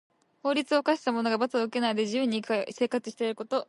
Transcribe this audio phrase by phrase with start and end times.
[0.41, 3.59] 法律を犯した者が罰を受けないで自由に生活していること。